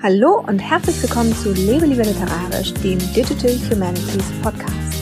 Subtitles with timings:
[0.00, 4.94] Hallo und herzlich willkommen zu Lebe lieber literarisch, dem Digital Humanities Podcast.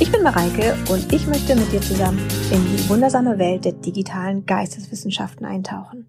[0.00, 2.18] Ich bin Mareike und ich möchte mit dir zusammen
[2.50, 6.08] in die wundersame Welt der digitalen Geisteswissenschaften eintauchen.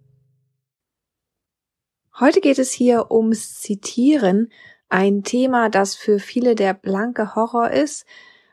[2.18, 4.54] Heute geht es hier ums Zitieren,
[4.88, 8.06] ein Thema, das für viele der blanke Horror ist,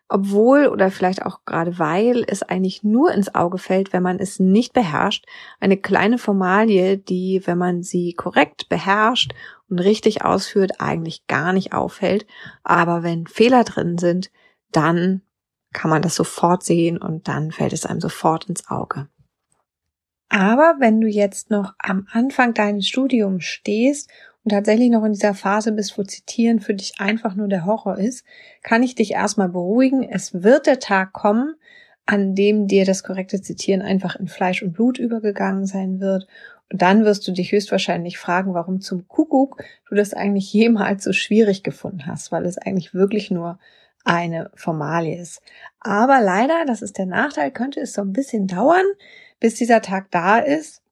[0.09, 4.39] obwohl oder vielleicht auch gerade weil es eigentlich nur ins Auge fällt, wenn man es
[4.39, 5.27] nicht beherrscht.
[5.59, 9.35] Eine kleine Formalie, die, wenn man sie korrekt beherrscht
[9.69, 12.27] und richtig ausführt, eigentlich gar nicht auffällt.
[12.63, 14.31] Aber wenn Fehler drin sind,
[14.71, 15.23] dann
[15.73, 19.09] kann man das sofort sehen und dann fällt es einem sofort ins Auge.
[20.29, 24.11] Aber wenn du jetzt noch am Anfang deines Studiums stehst
[24.47, 27.99] und tatsächlich noch in dieser Phase bist, wo Zitieren für dich einfach nur der Horror
[27.99, 28.25] ist,
[28.63, 30.09] kann ich dich erstmal beruhigen.
[30.09, 31.57] Es wird der Tag kommen,
[32.07, 36.29] an dem dir das korrekte Zitieren einfach in Fleisch und Blut übergegangen sein wird.
[36.71, 41.13] Und dann wirst du dich höchstwahrscheinlich fragen, warum zum Kuckuck du das eigentlich jemals so
[41.13, 43.59] schwierig gefunden hast, weil es eigentlich wirklich nur
[44.05, 45.43] eine Formalie ist.
[45.81, 48.87] Aber leider, das ist der Nachteil, könnte es so ein bisschen dauern,
[49.41, 50.83] bis dieser Tag da ist.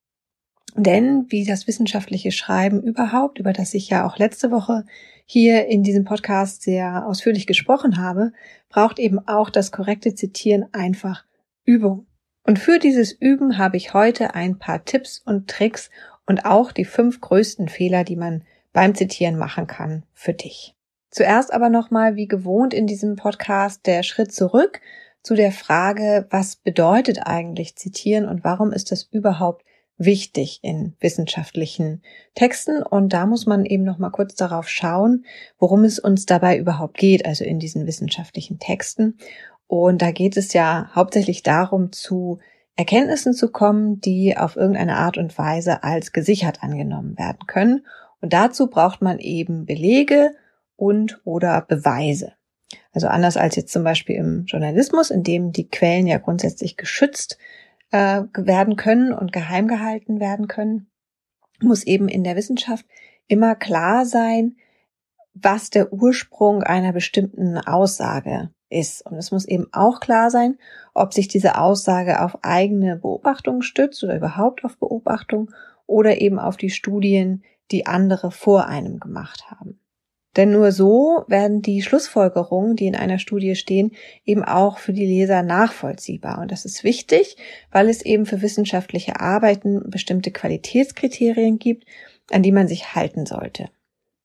[0.77, 4.85] Denn wie das wissenschaftliche Schreiben überhaupt, über das ich ja auch letzte Woche
[5.25, 8.33] hier in diesem Podcast sehr ausführlich gesprochen habe,
[8.69, 11.25] braucht eben auch das korrekte Zitieren einfach
[11.65, 12.07] Übung.
[12.43, 15.91] Und für dieses Üben habe ich heute ein paar Tipps und Tricks
[16.27, 20.75] und auch die fünf größten Fehler, die man beim Zitieren machen kann, für dich.
[21.11, 24.81] Zuerst aber nochmal, wie gewohnt in diesem Podcast, der Schritt zurück
[25.23, 29.65] zu der Frage, was bedeutet eigentlich Zitieren und warum ist das überhaupt
[29.97, 32.03] wichtig in wissenschaftlichen
[32.35, 35.25] Texten und da muss man eben noch mal kurz darauf schauen,
[35.59, 39.19] worum es uns dabei überhaupt geht, also in diesen wissenschaftlichen Texten.
[39.67, 42.39] Und da geht es ja hauptsächlich darum, zu
[42.77, 47.87] Erkenntnissen zu kommen, die auf irgendeine Art und Weise als gesichert angenommen werden können.
[48.21, 50.35] Und dazu braucht man eben Belege
[50.77, 52.33] und oder Beweise.
[52.93, 57.39] Also anders als jetzt zum Beispiel im Journalismus, in dem die Quellen ja grundsätzlich geschützt
[57.91, 60.91] äh, werden können und geheim gehalten werden können,
[61.61, 62.87] muss eben in der Wissenschaft
[63.29, 64.57] immer klar sein,
[65.35, 69.05] was der Ursprung einer bestimmten Aussage ist.
[69.05, 70.59] Und es muss eben auch klar sein,
[70.95, 75.51] ob sich diese Aussage auf eigene Beobachtung stützt oder überhaupt auf Beobachtung
[75.87, 79.81] oder eben auf die Studien, die andere vor einem gemacht haben.
[80.37, 83.93] Denn nur so werden die Schlussfolgerungen, die in einer Studie stehen,
[84.25, 86.41] eben auch für die Leser nachvollziehbar.
[86.41, 87.37] Und das ist wichtig,
[87.71, 91.85] weil es eben für wissenschaftliche Arbeiten bestimmte Qualitätskriterien gibt,
[92.31, 93.69] an die man sich halten sollte.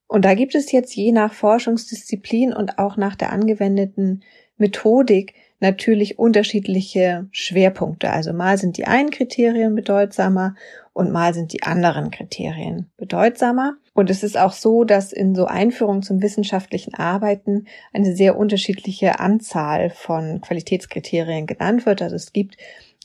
[0.08, 4.24] Und da gibt es jetzt je nach Forschungsdisziplin und auch nach der angewendeten
[4.58, 8.10] Methodik natürlich unterschiedliche Schwerpunkte.
[8.12, 10.56] Also mal sind die einen Kriterien bedeutsamer
[10.94, 13.78] und mal sind die anderen Kriterien bedeutsamer.
[14.00, 19.20] Und es ist auch so, dass in so Einführungen zum wissenschaftlichen Arbeiten eine sehr unterschiedliche
[19.20, 22.02] Anzahl von Qualitätskriterien genannt wird.
[22.02, 22.56] Also es gibt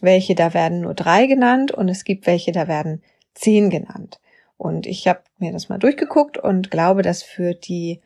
[0.00, 3.02] welche, da werden nur drei genannt und es gibt welche, da werden
[3.34, 4.20] zehn genannt.
[4.56, 8.00] Und ich habe mir das mal durchgeguckt und glaube, dass für die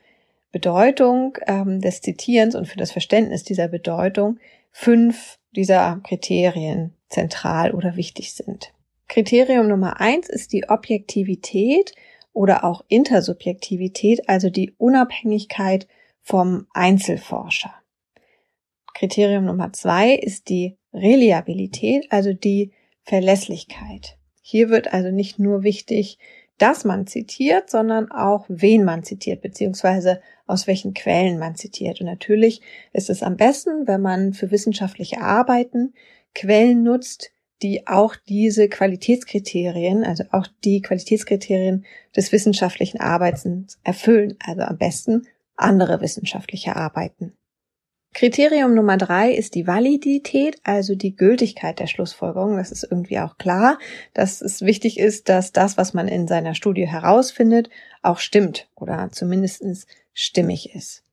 [0.50, 4.38] Bedeutung ähm, des Zitierens und für das Verständnis dieser Bedeutung
[4.70, 8.72] fünf dieser Kriterien zentral oder wichtig sind.
[9.08, 11.94] Kriterium Nummer eins ist die Objektivität
[12.38, 15.88] oder auch Intersubjektivität, also die Unabhängigkeit
[16.22, 17.74] vom Einzelforscher.
[18.94, 22.70] Kriterium Nummer zwei ist die Reliabilität, also die
[23.02, 24.18] Verlässlichkeit.
[24.40, 26.18] Hier wird also nicht nur wichtig,
[26.58, 32.00] dass man zitiert, sondern auch wen man zitiert, beziehungsweise aus welchen Quellen man zitiert.
[32.00, 32.60] Und natürlich
[32.92, 35.92] ist es am besten, wenn man für wissenschaftliche Arbeiten
[36.36, 37.32] Quellen nutzt,
[37.62, 41.84] die auch diese Qualitätskriterien, also auch die Qualitätskriterien
[42.16, 44.36] des wissenschaftlichen Arbeitens erfüllen.
[44.40, 45.26] Also am besten
[45.56, 47.32] andere wissenschaftliche Arbeiten.
[48.14, 52.56] Kriterium Nummer drei ist die Validität, also die Gültigkeit der Schlussfolgerung.
[52.56, 53.78] Das ist irgendwie auch klar,
[54.14, 57.68] dass es wichtig ist, dass das, was man in seiner Studie herausfindet,
[58.02, 59.62] auch stimmt oder zumindest
[60.14, 61.04] stimmig ist.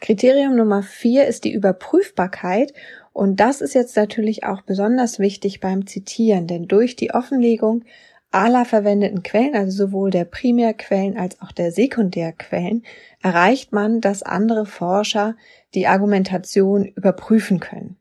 [0.00, 2.74] Kriterium Nummer vier ist die Überprüfbarkeit
[3.14, 7.84] und das ist jetzt natürlich auch besonders wichtig beim Zitieren, denn durch die Offenlegung
[8.32, 12.82] aller verwendeten Quellen, also sowohl der Primärquellen als auch der Sekundärquellen,
[13.22, 15.36] erreicht man, dass andere Forscher
[15.74, 17.96] die Argumentation überprüfen können.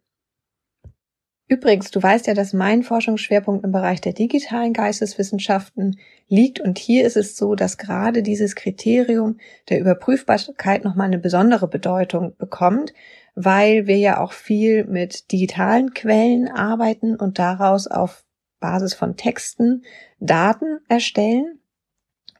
[1.50, 6.00] Übrigens, du weißt ja, dass mein Forschungsschwerpunkt im Bereich der digitalen Geisteswissenschaften
[6.30, 9.38] liegt und hier ist es so, dass gerade dieses Kriterium
[9.70, 12.94] der Überprüfbarkeit nochmal eine besondere Bedeutung bekommt,
[13.36, 18.24] weil wir ja auch viel mit digitalen Quellen arbeiten und daraus auf
[18.60, 19.84] Basis von Texten
[20.20, 21.60] Daten erstellen.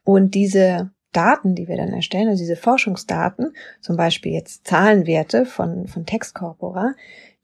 [0.04, 3.52] Und diese Daten, die wir dann erstellen, also diese Forschungsdaten,
[3.82, 6.94] zum Beispiel jetzt Zahlenwerte von, von Textcorpora,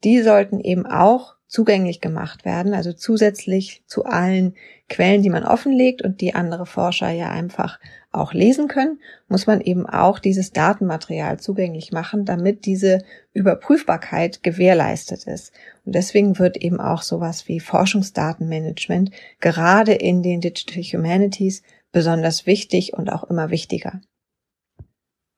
[0.03, 4.55] die sollten eben auch zugänglich gemacht werden, also zusätzlich zu allen
[4.87, 7.77] Quellen, die man offenlegt und die andere Forscher ja einfach
[8.09, 12.99] auch lesen können, muss man eben auch dieses Datenmaterial zugänglich machen, damit diese
[13.33, 15.51] Überprüfbarkeit gewährleistet ist.
[15.85, 19.11] Und deswegen wird eben auch sowas wie Forschungsdatenmanagement
[19.41, 23.99] gerade in den Digital Humanities besonders wichtig und auch immer wichtiger.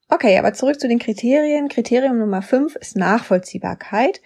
[0.10, 1.70] Okay, aber zurück zu den Kriterien.
[1.70, 4.22] Kriterium Nummer 5 ist Nachvollziehbarkeit.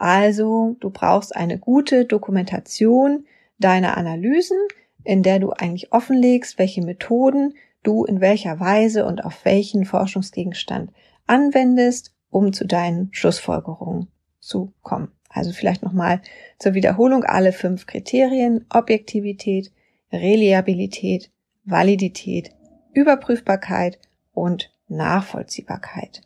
[0.00, 3.26] Also du brauchst eine gute Dokumentation
[3.58, 4.56] deiner Analysen,
[5.04, 7.52] in der du eigentlich offenlegst, welche Methoden
[7.82, 10.90] du in welcher Weise und auf welchen Forschungsgegenstand
[11.26, 14.08] anwendest, um zu deinen Schlussfolgerungen
[14.40, 15.12] zu kommen.
[15.28, 16.22] Also vielleicht nochmal
[16.58, 18.64] zur Wiederholung alle fünf Kriterien.
[18.70, 19.70] Objektivität,
[20.10, 21.30] Reliabilität,
[21.64, 22.52] Validität,
[22.94, 23.98] Überprüfbarkeit
[24.32, 26.22] und Nachvollziehbarkeit.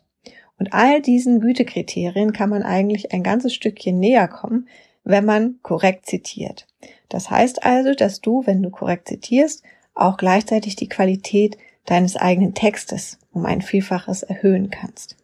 [0.57, 4.67] Und all diesen Gütekriterien kann man eigentlich ein ganzes Stückchen näher kommen,
[5.03, 6.67] wenn man korrekt zitiert.
[7.09, 9.63] Das heißt also, dass du, wenn du korrekt zitierst,
[9.93, 15.17] auch gleichzeitig die Qualität deines eigenen Textes um ein Vielfaches erhöhen kannst.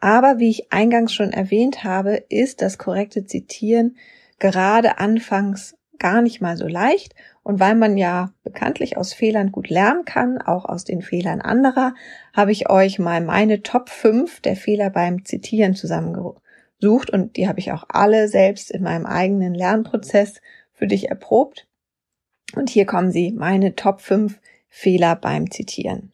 [0.00, 3.96] Aber wie ich eingangs schon erwähnt habe, ist das korrekte Zitieren
[4.38, 7.14] gerade anfangs gar nicht mal so leicht
[7.48, 11.94] und weil man ja bekanntlich aus Fehlern gut lernen kann, auch aus den Fehlern anderer,
[12.34, 17.58] habe ich euch mal meine Top 5 der Fehler beim Zitieren zusammengesucht und die habe
[17.58, 20.42] ich auch alle selbst in meinem eigenen Lernprozess
[20.74, 21.66] für dich erprobt.
[22.54, 26.12] Und hier kommen sie, meine Top 5 Fehler beim Zitieren.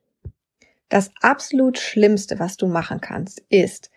[0.88, 3.90] Das absolut Schlimmste, was du machen kannst, ist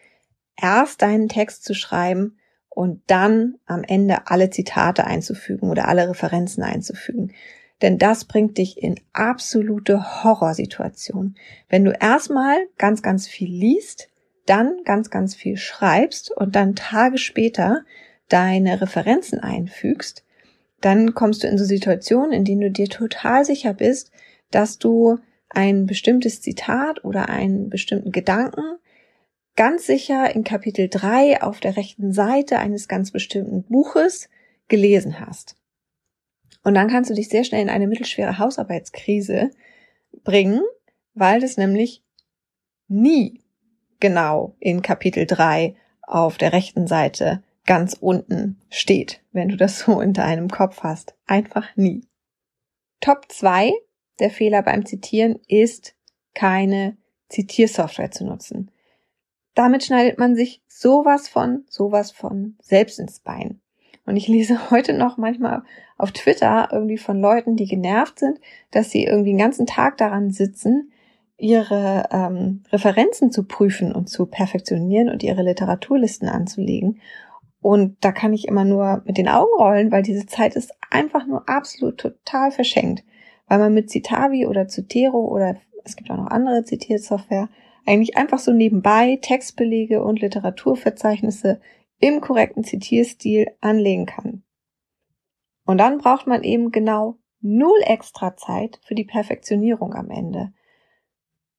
[0.59, 2.39] erst deinen Text zu schreiben,
[2.77, 7.33] und dann am Ende alle Zitate einzufügen oder alle Referenzen einzufügen.
[7.81, 11.37] Denn das bringt dich in absolute Horrorsituationen.
[11.69, 14.09] Wenn du erstmal ganz, ganz viel liest,
[14.45, 17.81] dann ganz, ganz viel schreibst und dann Tage später
[18.29, 20.23] deine Referenzen einfügst,
[20.79, 24.11] dann kommst du in so Situationen, in denen du dir total sicher bist,
[24.51, 25.17] dass du
[25.49, 28.77] ein bestimmtes Zitat oder einen bestimmten Gedanken
[29.57, 34.29] ganz sicher in Kapitel 3 auf der rechten Seite eines ganz bestimmten Buches
[34.69, 35.57] gelesen hast.
[36.63, 39.51] Und dann kannst du dich sehr schnell in eine mittelschwere Hausarbeitskrise
[40.23, 40.61] bringen,
[41.13, 42.03] weil das nämlich
[42.87, 43.41] nie
[43.99, 49.99] genau in Kapitel 3 auf der rechten Seite ganz unten steht, wenn du das so
[49.99, 51.15] in deinem Kopf hast.
[51.25, 52.07] Einfach nie.
[53.01, 53.71] Top 2
[54.19, 55.95] der Fehler beim Zitieren ist,
[56.33, 56.97] keine
[57.29, 58.71] Zitiersoftware zu nutzen.
[59.57, 63.59] Damit schneidet man sich sowas von, sowas von selbst ins Bein.
[64.05, 65.63] Und ich lese heute noch manchmal
[65.97, 68.39] auf Twitter irgendwie von Leuten, die genervt sind,
[68.69, 70.91] dass sie irgendwie den ganzen Tag daran sitzen,
[71.39, 77.01] ihre ähm, Referenzen zu prüfen und zu perfektionieren und ihre Literaturlisten anzulegen.
[77.59, 81.25] Und da kann ich immer nur mit den Augen rollen, weil diese Zeit ist einfach
[81.25, 83.03] nur absolut total verschenkt.
[83.47, 87.49] Weil man mit Citavi oder Zotero oder es gibt auch noch andere Zitiersoftware
[87.87, 91.59] eigentlich einfach so nebenbei Textbelege und Literaturverzeichnisse
[91.99, 94.43] im korrekten Zitierstil anlegen kann.
[95.65, 100.53] Und dann braucht man eben genau null extra Zeit für die Perfektionierung am Ende.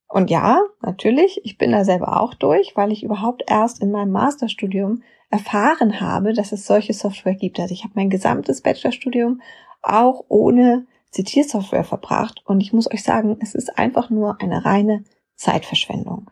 [0.07, 4.11] Und ja, natürlich, ich bin da selber auch durch, weil ich überhaupt erst in meinem
[4.11, 7.59] Masterstudium erfahren habe, dass es solche Software gibt.
[7.59, 9.41] Also ich habe mein gesamtes Bachelorstudium
[9.83, 15.03] auch ohne Zitiersoftware verbracht und ich muss euch sagen, es ist einfach nur eine reine
[15.39, 16.29] Zeitverschwendung.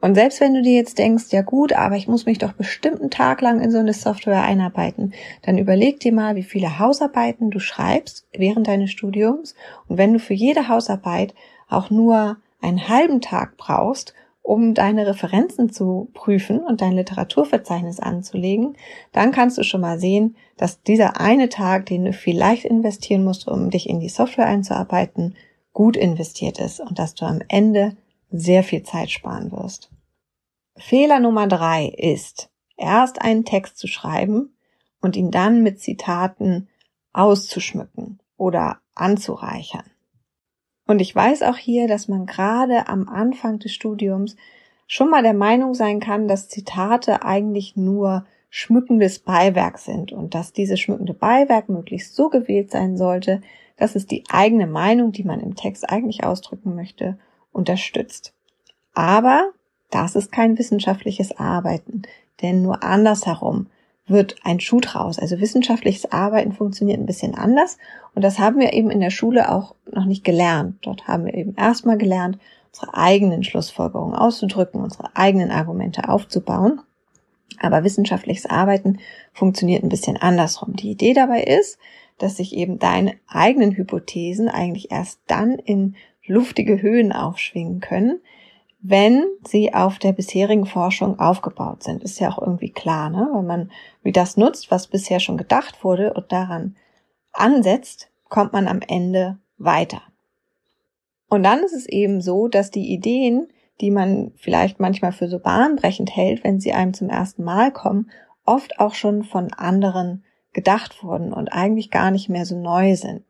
[0.00, 3.00] Und selbst wenn du dir jetzt denkst, ja gut, aber ich muss mich doch bestimmt
[3.00, 7.50] einen Tag lang in so eine Software einarbeiten, dann überleg dir mal, wie viele Hausarbeiten
[7.50, 9.54] du schreibst während deines Studiums.
[9.86, 11.34] Und wenn du für jede Hausarbeit
[11.68, 14.12] auch nur einen halben Tag brauchst,
[14.42, 18.76] um deine Referenzen zu prüfen und dein Literaturverzeichnis anzulegen,
[19.12, 23.46] dann kannst du schon mal sehen, dass dieser eine Tag, den du vielleicht investieren musst,
[23.46, 25.36] um dich in die Software einzuarbeiten,
[25.72, 27.96] gut investiert ist und dass du am Ende
[28.30, 29.90] sehr viel Zeit sparen wirst.
[30.76, 34.56] Fehler Nummer drei ist, erst einen Text zu schreiben
[35.00, 36.68] und ihn dann mit Zitaten
[37.12, 39.84] auszuschmücken oder anzureichern.
[40.86, 44.36] Und ich weiß auch hier, dass man gerade am Anfang des Studiums
[44.86, 50.52] schon mal der Meinung sein kann, dass Zitate eigentlich nur schmückendes Beiwerk sind und dass
[50.52, 53.40] dieses schmückende Beiwerk möglichst so gewählt sein sollte,
[53.76, 57.18] dass es die eigene Meinung, die man im Text eigentlich ausdrücken möchte,
[57.52, 58.32] unterstützt.
[58.94, 59.50] Aber
[59.90, 62.02] das ist kein wissenschaftliches Arbeiten,
[62.40, 63.66] denn nur andersherum
[64.06, 65.18] wird ein Schuh draus.
[65.18, 67.78] Also wissenschaftliches Arbeiten funktioniert ein bisschen anders
[68.14, 70.76] und das haben wir eben in der Schule auch noch nicht gelernt.
[70.82, 72.38] Dort haben wir eben erstmal gelernt,
[72.72, 76.80] unsere eigenen Schlussfolgerungen auszudrücken, unsere eigenen Argumente aufzubauen.
[77.60, 78.98] Aber wissenschaftliches Arbeiten
[79.32, 80.74] funktioniert ein bisschen andersrum.
[80.74, 81.78] Die Idee dabei ist,
[82.22, 88.20] dass sich eben deine eigenen Hypothesen eigentlich erst dann in luftige Höhen aufschwingen können,
[88.80, 92.02] wenn sie auf der bisherigen Forschung aufgebaut sind.
[92.02, 93.28] Ist ja auch irgendwie klar, ne?
[93.32, 93.70] Wenn man
[94.02, 96.76] wie das nutzt, was bisher schon gedacht wurde und daran
[97.32, 100.02] ansetzt, kommt man am Ende weiter.
[101.28, 103.48] Und dann ist es eben so, dass die Ideen,
[103.80, 108.10] die man vielleicht manchmal für so bahnbrechend hält, wenn sie einem zum ersten Mal kommen,
[108.44, 113.24] oft auch schon von anderen gedacht wurden und eigentlich gar nicht mehr so neu sind.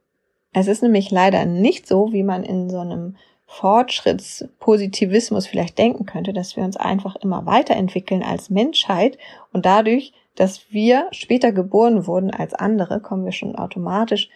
[0.53, 6.33] Es ist nämlich leider nicht so, wie man in so einem Fortschrittspositivismus vielleicht denken könnte,
[6.33, 9.19] dass wir uns einfach immer weiterentwickeln als Menschheit
[9.53, 14.31] und dadurch, dass wir später geboren wurden als andere, kommen wir schon automatisch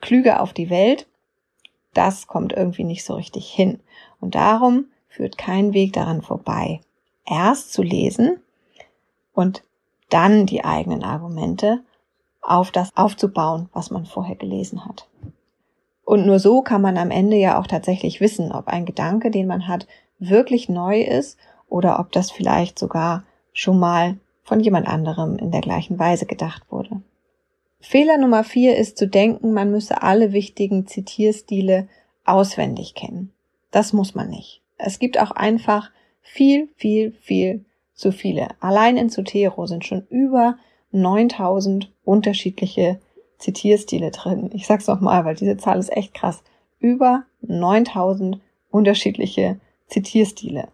[0.00, 1.06] klüger auf die Welt.
[1.92, 3.80] Das kommt irgendwie nicht so richtig hin.
[4.20, 6.80] Und darum führt kein Weg daran vorbei,
[7.26, 8.40] erst zu lesen
[9.34, 9.64] und
[10.08, 11.82] dann die eigenen Argumente
[12.42, 15.08] auf das aufzubauen, was man vorher gelesen hat.
[16.04, 19.46] Und nur so kann man am Ende ja auch tatsächlich wissen, ob ein Gedanke, den
[19.46, 19.86] man hat,
[20.18, 25.60] wirklich neu ist oder ob das vielleicht sogar schon mal von jemand anderem in der
[25.60, 27.00] gleichen Weise gedacht wurde.
[27.80, 31.88] Fehler Nummer vier ist zu denken, man müsse alle wichtigen Zitierstile
[32.24, 33.32] auswendig kennen.
[33.70, 34.60] Das muss man nicht.
[34.78, 38.48] Es gibt auch einfach viel, viel, viel zu viele.
[38.60, 40.56] Allein in Zotero sind schon über
[40.92, 43.00] 9000 unterschiedliche
[43.38, 44.50] Zitierstile drin.
[44.52, 46.42] Ich sag's nochmal, weil diese Zahl ist echt krass.
[46.78, 49.58] Über 9000 unterschiedliche
[49.88, 50.68] Zitierstile.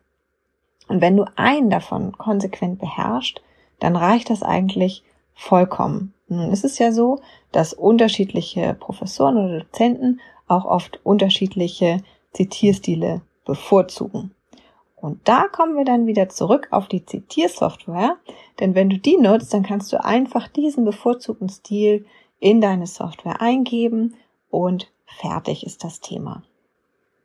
[0.89, 3.43] Und wenn du einen davon konsequent beherrschst,
[3.81, 5.03] dann reicht das eigentlich
[5.35, 6.15] vollkommen.
[6.29, 7.21] Nun ist es ja so,
[7.53, 14.35] dass unterschiedliche Professoren oder Dozenten auch oft unterschiedliche Zitierstile bevorzugen.
[15.01, 18.17] Und da kommen wir dann wieder zurück auf die Zitiersoftware,
[18.59, 22.05] denn wenn du die nutzt, dann kannst du einfach diesen bevorzugten Stil
[22.41, 24.17] in deine Software eingeben
[24.51, 26.43] und fertig ist das Thema.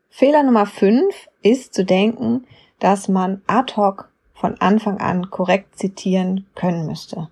[0.10, 2.46] Fehler Nummer 5 ist zu denken,
[2.80, 7.30] dass man ad hoc von Anfang an korrekt zitieren können müsste.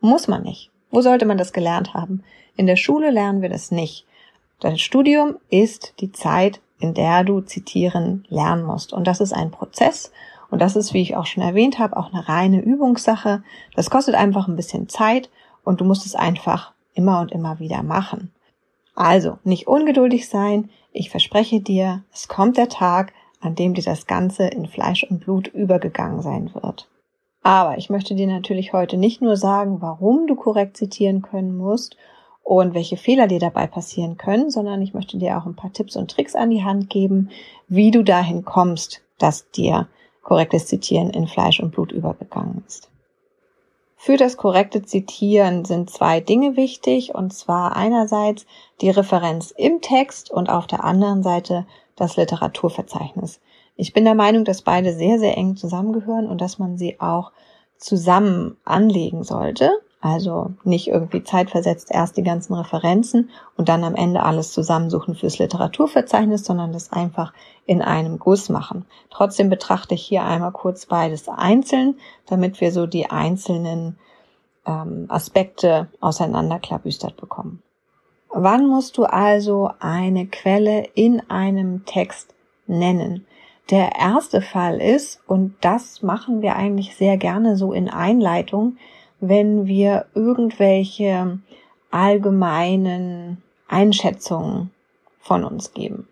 [0.00, 0.70] Muss man nicht.
[0.90, 2.22] Wo sollte man das gelernt haben?
[2.56, 4.06] In der Schule lernen wir das nicht.
[4.60, 8.92] Dein Studium ist die Zeit, in der du zitieren lernen musst.
[8.92, 10.10] Und das ist ein Prozess.
[10.50, 13.42] Und das ist, wie ich auch schon erwähnt habe, auch eine reine Übungssache.
[13.76, 15.30] Das kostet einfach ein bisschen Zeit
[15.64, 18.32] und du musst es einfach immer und immer wieder machen.
[18.94, 20.68] Also nicht ungeduldig sein.
[20.92, 25.20] Ich verspreche dir, es kommt der Tag, an dem dir das Ganze in Fleisch und
[25.20, 26.88] Blut übergegangen sein wird.
[27.42, 31.96] Aber ich möchte dir natürlich heute nicht nur sagen, warum du korrekt zitieren können musst
[32.42, 35.96] und welche Fehler dir dabei passieren können, sondern ich möchte dir auch ein paar Tipps
[35.96, 37.30] und Tricks an die Hand geben,
[37.68, 39.88] wie du dahin kommst, dass dir
[40.22, 42.88] korrektes Zitieren in Fleisch und Blut übergegangen ist.
[43.96, 48.46] Für das korrekte Zitieren sind zwei Dinge wichtig, und zwar einerseits
[48.80, 53.40] die Referenz im Text und auf der anderen Seite das Literaturverzeichnis.
[53.76, 57.30] Ich bin der Meinung, dass beide sehr, sehr eng zusammengehören und dass man sie auch
[57.78, 59.70] zusammen anlegen sollte.
[60.02, 65.38] Also nicht irgendwie zeitversetzt erst die ganzen Referenzen und dann am Ende alles zusammensuchen fürs
[65.38, 67.32] Literaturverzeichnis, sondern das einfach
[67.66, 68.84] in einem Guss machen.
[69.10, 71.94] Trotzdem betrachte ich hier einmal kurz beides einzeln,
[72.26, 73.96] damit wir so die einzelnen
[74.66, 77.62] ähm, Aspekte auseinanderklabüstert bekommen.
[78.28, 82.34] Wann musst du also eine Quelle in einem Text
[82.66, 83.24] nennen?
[83.70, 88.78] Der erste Fall ist, und das machen wir eigentlich sehr gerne so in Einleitung,
[89.22, 91.38] wenn wir irgendwelche
[91.92, 94.72] allgemeinen Einschätzungen
[95.20, 96.08] von uns geben.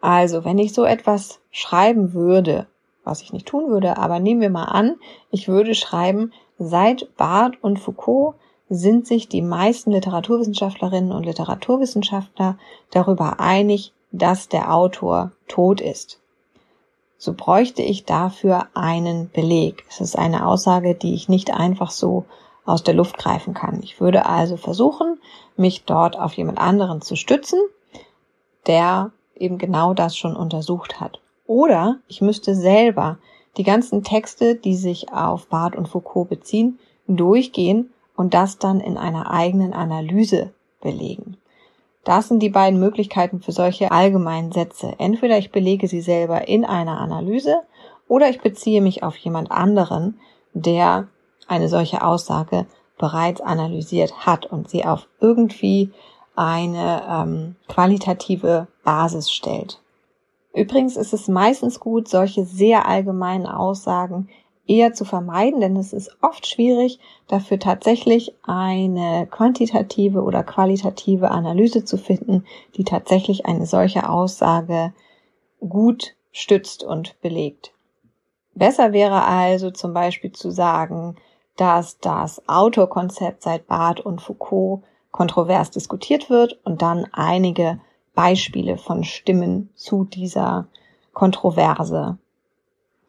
[0.00, 2.68] Also, wenn ich so etwas schreiben würde,
[3.02, 4.94] was ich nicht tun würde, aber nehmen wir mal an,
[5.32, 8.36] ich würde schreiben, seit Barth und Foucault
[8.68, 12.56] sind sich die meisten Literaturwissenschaftlerinnen und Literaturwissenschaftler
[12.92, 16.20] darüber einig, dass der Autor tot ist
[17.18, 19.84] so bräuchte ich dafür einen Beleg.
[19.90, 22.24] Es ist eine Aussage, die ich nicht einfach so
[22.64, 23.80] aus der Luft greifen kann.
[23.82, 25.18] Ich würde also versuchen,
[25.56, 27.58] mich dort auf jemand anderen zu stützen,
[28.66, 31.20] der eben genau das schon untersucht hat.
[31.46, 33.18] Oder ich müsste selber
[33.56, 38.96] die ganzen Texte, die sich auf Barth und Foucault beziehen, durchgehen und das dann in
[38.96, 41.36] einer eigenen Analyse belegen.
[42.04, 44.94] Das sind die beiden Möglichkeiten für solche allgemeinen Sätze.
[44.98, 47.62] Entweder ich belege sie selber in einer Analyse
[48.08, 50.18] oder ich beziehe mich auf jemand anderen,
[50.54, 51.08] der
[51.46, 52.66] eine solche Aussage
[52.98, 55.92] bereits analysiert hat und sie auf irgendwie
[56.34, 59.80] eine ähm, qualitative Basis stellt.
[60.54, 64.28] Übrigens ist es meistens gut, solche sehr allgemeinen Aussagen
[64.68, 71.84] eher zu vermeiden, denn es ist oft schwierig, dafür tatsächlich eine quantitative oder qualitative Analyse
[71.84, 72.44] zu finden,
[72.76, 74.92] die tatsächlich eine solche Aussage
[75.60, 77.72] gut stützt und belegt.
[78.54, 81.16] Besser wäre also zum Beispiel zu sagen,
[81.56, 87.80] dass das Autorkonzept seit Barth und Foucault kontrovers diskutiert wird und dann einige
[88.14, 90.66] Beispiele von Stimmen zu dieser
[91.12, 92.18] Kontroverse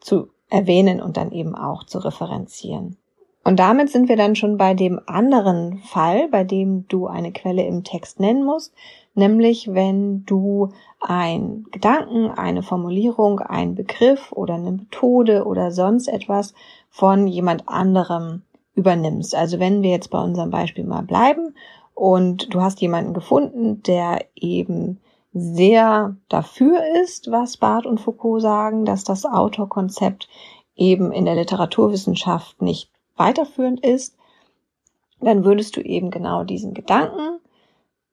[0.00, 2.96] zu erwähnen und dann eben auch zu referenzieren.
[3.42, 7.64] Und damit sind wir dann schon bei dem anderen Fall, bei dem du eine Quelle
[7.64, 8.74] im Text nennen musst,
[9.14, 10.68] nämlich wenn du
[11.00, 16.54] ein Gedanken, eine Formulierung, einen Begriff oder eine Methode oder sonst etwas
[16.90, 18.42] von jemand anderem
[18.74, 19.34] übernimmst.
[19.34, 21.54] Also wenn wir jetzt bei unserem Beispiel mal bleiben
[21.94, 25.00] und du hast jemanden gefunden, der eben
[25.32, 30.28] sehr dafür ist, was Barth und Foucault sagen, dass das Autorkonzept
[30.74, 34.16] eben in der Literaturwissenschaft nicht weiterführend ist,
[35.20, 37.38] dann würdest du eben genau diesen Gedanken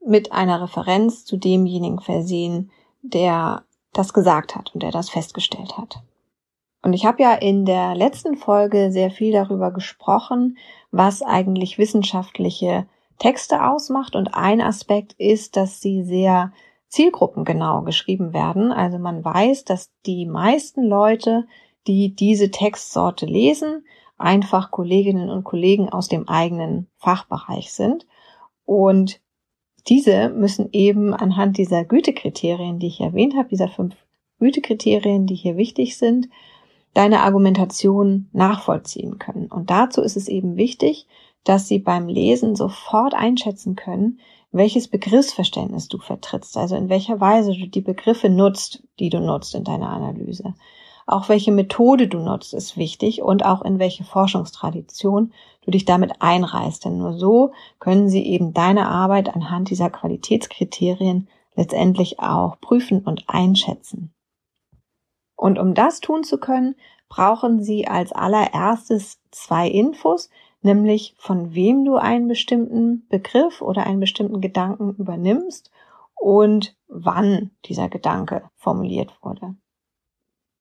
[0.05, 2.71] mit einer Referenz zu demjenigen versehen,
[3.01, 6.01] der das gesagt hat und der das festgestellt hat.
[6.83, 10.57] Und ich habe ja in der letzten Folge sehr viel darüber gesprochen,
[10.91, 12.85] was eigentlich wissenschaftliche
[13.17, 14.15] Texte ausmacht.
[14.15, 16.53] Und ein Aspekt ist, dass sie sehr
[16.89, 18.71] zielgruppengenau geschrieben werden.
[18.71, 21.45] Also man weiß, dass die meisten Leute,
[21.87, 23.85] die diese Textsorte lesen,
[24.17, 28.07] einfach Kolleginnen und Kollegen aus dem eigenen Fachbereich sind.
[28.65, 29.21] Und
[29.87, 33.95] diese müssen eben anhand dieser Gütekriterien, die ich erwähnt habe, dieser fünf
[34.39, 36.27] Gütekriterien, die hier wichtig sind,
[36.93, 39.47] deine Argumentation nachvollziehen können.
[39.47, 41.07] Und dazu ist es eben wichtig,
[41.43, 44.19] dass sie beim Lesen sofort einschätzen können,
[44.51, 49.55] welches Begriffsverständnis du vertrittst, also in welcher Weise du die Begriffe nutzt, die du nutzt
[49.55, 50.53] in deiner Analyse.
[51.05, 56.21] Auch welche Methode du nutzt, ist wichtig und auch in welche Forschungstradition du dich damit
[56.21, 56.83] einreißt.
[56.83, 63.23] Denn nur so können sie eben deine Arbeit anhand dieser Qualitätskriterien letztendlich auch prüfen und
[63.27, 64.13] einschätzen.
[65.37, 66.75] Und um das tun zu können,
[67.09, 70.29] brauchen sie als allererstes zwei Infos,
[70.61, 75.71] nämlich von wem du einen bestimmten Begriff oder einen bestimmten Gedanken übernimmst
[76.15, 79.55] und wann dieser Gedanke formuliert wurde.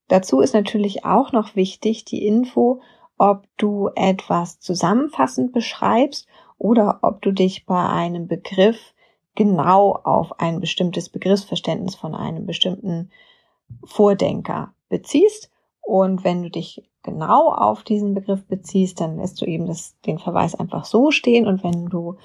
[0.09, 2.81] Dazu ist natürlich auch noch wichtig die Info,
[3.19, 6.29] ob du etwas zusammenfassend beschreibst
[6.59, 8.95] oder ob du dich bei einem Begriff
[9.35, 13.11] genau auf ein bestimmtes Begriffsverständnis von einem bestimmten
[13.85, 15.51] Vordenker beziehst.
[15.87, 20.18] Und wenn du dich genau auf diesen Begriff beziehst, dann lässt du eben das, den
[20.18, 21.46] Verweis einfach so stehen.
[21.46, 22.16] Und wenn du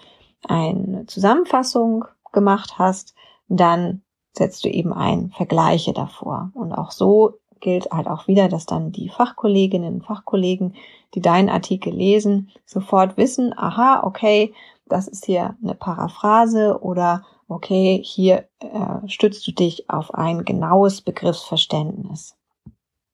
[0.48, 3.14] eine Zusammenfassung gemacht hast,
[3.50, 4.02] dann
[4.34, 6.50] setzt du eben ein Vergleiche davor.
[6.56, 10.74] Und auch so gilt halt auch wieder, dass dann die Fachkolleginnen und Fachkollegen,
[11.14, 14.56] die deinen Artikel lesen, sofort wissen, aha, okay,
[14.88, 21.02] das ist hier eine Paraphrase oder okay, hier äh, stützt du dich auf ein genaues
[21.02, 22.36] Begriffsverständnis.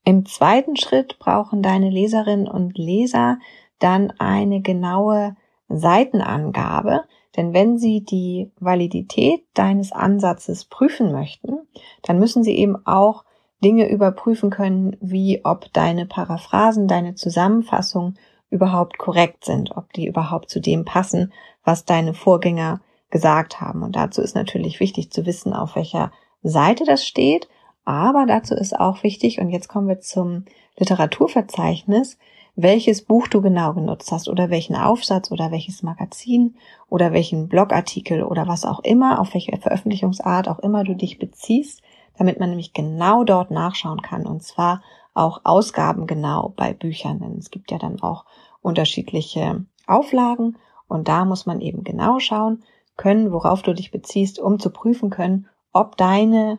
[0.08, 3.39] Im zweiten Schritt brauchen deine Leserinnen und Leser
[3.78, 5.36] dann eine genaue
[5.67, 7.04] Seitenangabe,
[7.36, 11.58] denn wenn sie die Validität deines Ansatzes prüfen möchten,
[12.04, 13.26] dann müssen sie eben auch
[13.62, 18.13] Dinge überprüfen können, wie ob deine Paraphrasen, deine Zusammenfassung
[18.50, 21.34] überhaupt korrekt sind, ob die überhaupt zu dem passen,
[21.65, 23.84] was deine Vorgänger gesagt haben.
[23.84, 27.50] Und dazu ist natürlich wichtig zu wissen, auf welcher Seite das steht.
[27.88, 30.43] Aber dazu ist auch wichtig, und jetzt kommen wir zum
[30.78, 32.17] Literaturverzeichnis,
[32.58, 36.56] welches Buch du genau genutzt hast oder welchen Aufsatz oder welches Magazin
[36.89, 41.82] oder welchen Blogartikel oder was auch immer, auf welche Veröffentlichungsart auch immer du dich beziehst,
[42.17, 44.28] damit man nämlich genau dort nachschauen kann.
[44.28, 44.82] Und zwar
[45.13, 48.26] auch Ausgaben genau bei Büchern, denn es gibt ja dann auch
[48.62, 50.58] unterschiedliche Auflagen.
[50.89, 52.63] Und da muss man eben genau schauen
[52.97, 56.58] können, worauf du dich beziehst, um zu prüfen können, ob deine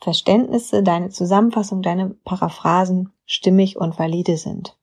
[0.00, 4.76] Verständnisse, deine Zusammenfassung, deine Paraphrasen stimmig und valide sind.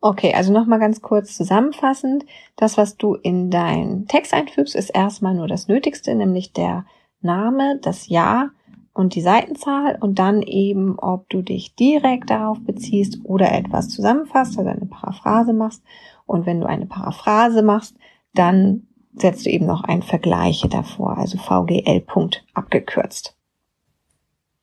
[0.00, 2.24] Okay, also nochmal ganz kurz zusammenfassend.
[2.56, 6.86] Das, was du in deinen Text einfügst, ist erstmal nur das Nötigste, nämlich der
[7.20, 8.50] Name, das Jahr,
[8.98, 14.58] und die Seitenzahl und dann eben, ob du dich direkt darauf beziehst oder etwas zusammenfasst,
[14.58, 15.84] also eine Paraphrase machst.
[16.26, 17.96] Und wenn du eine Paraphrase machst,
[18.34, 23.37] dann setzt du eben noch ein Vergleiche davor, also VGL Punkt abgekürzt.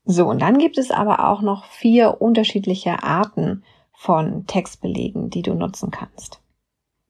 [0.06, 5.54] So, und dann gibt es aber auch noch vier unterschiedliche Arten von Textbelegen, die du
[5.56, 6.42] nutzen kannst.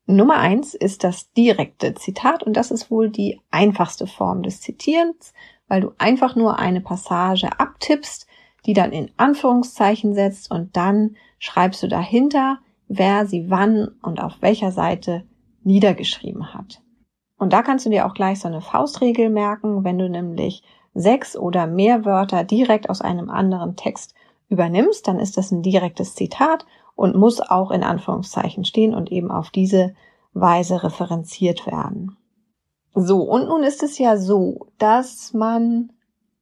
[0.08, 5.34] Nummer eins ist das direkte Zitat und das ist wohl die einfachste Form des Zitierens,
[5.68, 8.28] weil du einfach nur eine Passage abtippst,
[8.66, 14.42] die dann in Anführungszeichen setzt und dann schreibst du dahinter, wer sie wann und auf
[14.42, 15.24] welcher Seite
[15.64, 16.82] niedergeschrieben hat.
[17.38, 20.64] Und da kannst du dir auch gleich so eine Faustregel merken, wenn du nämlich
[20.96, 24.16] sechs oder mehr Wörter direkt aus einem anderen Text
[24.50, 29.30] übernimmst, dann ist das ein direktes Zitat und muss auch in Anführungszeichen stehen und eben
[29.30, 29.94] auf diese
[30.34, 32.18] Weise referenziert werden.
[32.94, 35.92] So, und nun ist es ja so, dass man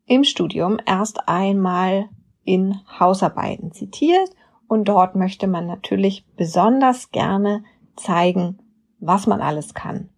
[0.05, 2.09] im Studium erst einmal
[2.43, 4.29] in Hausarbeiten zitiert
[4.67, 7.63] und dort möchte man natürlich besonders gerne
[7.95, 8.59] zeigen,
[8.99, 10.09] was man alles kann.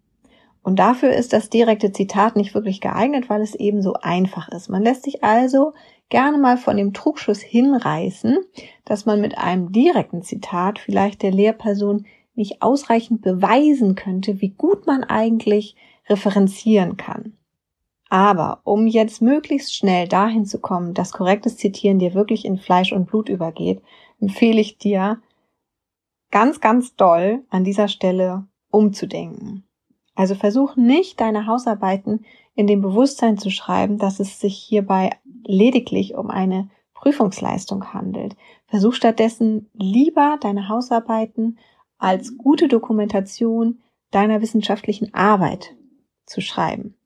[0.66, 4.68] Und dafür ist das direkte Zitat nicht wirklich geeignet, weil es eben so einfach ist.
[4.68, 5.74] Man lässt sich also
[6.08, 8.38] gerne mal von dem Trugschuss hinreißen,
[8.84, 14.88] dass man mit einem direkten Zitat vielleicht der Lehrperson nicht ausreichend beweisen könnte, wie gut
[14.88, 15.76] man eigentlich
[16.08, 17.34] referenzieren kann.
[18.08, 22.92] Aber um jetzt möglichst schnell dahin zu kommen, dass korrektes Zitieren dir wirklich in Fleisch
[22.92, 23.82] und Blut übergeht,
[24.20, 25.22] empfehle ich dir
[26.32, 29.62] ganz, ganz doll an dieser Stelle umzudenken.
[30.16, 32.24] Also versuch nicht, deine Hausarbeiten
[32.54, 35.10] in dem Bewusstsein zu schreiben, dass es sich hierbei
[35.44, 38.34] lediglich um eine Prüfungsleistung handelt.
[38.66, 41.58] Versuch stattdessen lieber deine Hausarbeiten
[41.98, 43.78] als gute Dokumentation
[44.10, 45.76] deiner wissenschaftlichen Arbeit
[46.24, 46.96] zu schreiben.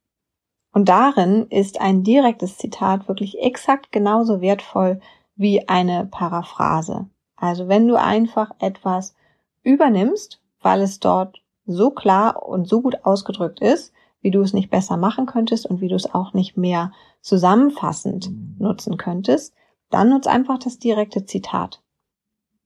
[0.73, 5.01] Und darin ist ein direktes Zitat wirklich exakt genauso wertvoll
[5.35, 7.09] wie eine Paraphrase.
[7.35, 9.17] Also wenn du einfach etwas
[9.63, 14.71] übernimmst, weil es dort so klar und so gut ausgedrückt ist, wie du es nicht
[14.71, 19.55] besser machen könntest und wie du es auch nicht mehr zusammenfassend nutzen könntest,
[19.91, 21.83] dann nutz einfach das direkte Zitat.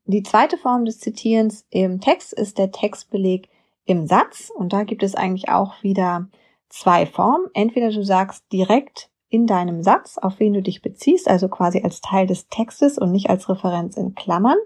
[0.06, 3.48] Die zweite Form des Zitierens im Text ist der Textbeleg
[3.86, 6.28] im Satz und da gibt es eigentlich auch wieder
[6.68, 7.46] zwei Formen.
[7.54, 12.00] Entweder du sagst direkt in deinem Satz, auf wen du dich beziehst, also quasi als
[12.00, 14.58] Teil des Textes und nicht als Referenz in Klammern.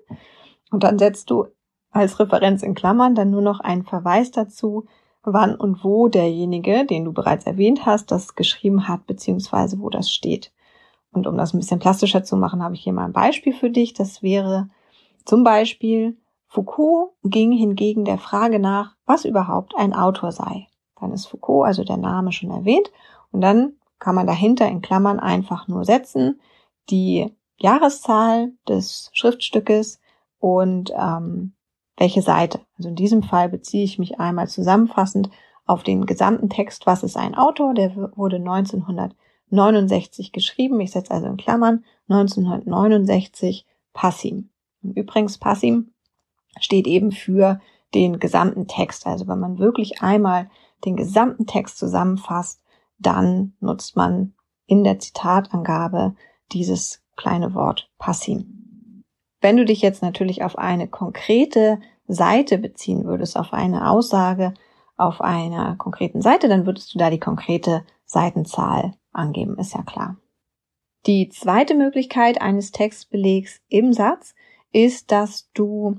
[0.70, 1.46] Und dann setzt du
[1.90, 4.86] als Referenz in Klammern dann nur noch einen Verweis dazu,
[5.22, 10.10] wann und wo derjenige, den du bereits erwähnt hast, das geschrieben hat, beziehungsweise wo das
[10.10, 10.52] steht.
[11.12, 13.70] Und um das ein bisschen plastischer zu machen, habe ich hier mal ein Beispiel für
[13.70, 13.94] dich.
[13.94, 14.68] Das wäre
[15.24, 20.68] zum Beispiel, Foucault ging hingegen der Frage nach, was überhaupt ein Autor sei.
[21.00, 22.90] Dann ist Foucault, also der Name schon erwähnt,
[23.30, 26.40] und dann kann man dahinter in Klammern einfach nur setzen
[26.90, 30.00] die Jahreszahl des Schriftstückes
[30.38, 31.52] und ähm,
[31.98, 32.60] welche Seite.
[32.76, 35.30] Also in diesem Fall beziehe ich mich einmal zusammenfassend
[35.66, 40.80] auf den gesamten Text, was ist ein Autor, der wurde 1969 geschrieben.
[40.80, 44.48] Ich setze also in Klammern 1969 Passim.
[44.82, 45.92] Und übrigens Passim
[46.58, 47.60] steht eben für
[47.94, 49.06] den gesamten Text.
[49.06, 50.48] Also wenn man wirklich einmal
[50.84, 52.62] den gesamten Text zusammenfasst,
[52.98, 54.34] dann nutzt man
[54.66, 56.14] in der Zitatangabe
[56.52, 58.67] dieses kleine Wort Passim.
[59.40, 64.54] Wenn du dich jetzt natürlich auf eine konkrete Seite beziehen würdest, auf eine Aussage
[64.96, 70.16] auf einer konkreten Seite, dann würdest du da die konkrete Seitenzahl angeben, ist ja klar.
[71.06, 74.34] Die zweite Möglichkeit eines Textbelegs im Satz
[74.72, 75.96] ist, dass du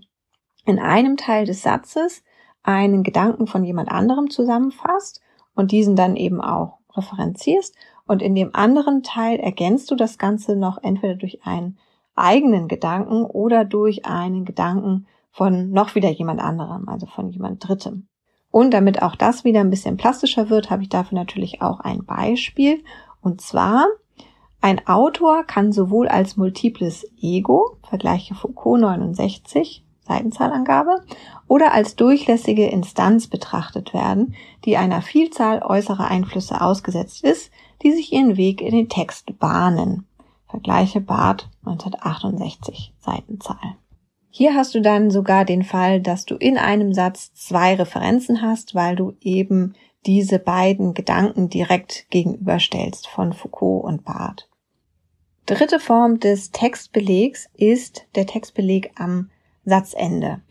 [0.66, 2.24] in einem Teil des Satzes
[2.62, 5.22] einen Gedanken von jemand anderem zusammenfasst
[5.56, 7.76] und diesen dann eben auch referenzierst
[8.06, 11.78] und in dem anderen Teil ergänzt du das Ganze noch entweder durch einen
[12.20, 18.08] eigenen Gedanken oder durch einen Gedanken von noch wieder jemand anderem, also von jemand Drittem.
[18.52, 22.04] Und damit auch das wieder ein bisschen plastischer wird, habe ich dafür natürlich auch ein
[22.06, 22.84] Beispiel.
[23.22, 23.86] Und zwar,
[24.62, 31.04] ein Autor kann sowohl als multiples Ego, vergleiche Foucault 69, Seitenzahlangabe,
[31.48, 34.34] oder als durchlässige Instanz betrachtet werden,
[34.66, 37.52] die einer Vielzahl äußerer Einflüsse ausgesetzt ist,
[37.84, 40.09] die sich ihren Weg in den Text bahnen.
[40.50, 43.76] Vergleiche Barth 1968 Seitenzahl.
[44.32, 48.76] Hier hast du dann sogar den Fall, dass du in einem Satz zwei Referenzen hast,
[48.76, 49.74] weil du eben
[50.06, 54.50] diese beiden Gedanken direkt gegenüberstellst von Foucault und Barth.
[55.46, 59.30] Dritte Form des Textbelegs ist der Textbeleg am
[59.66, 60.42] Satzende.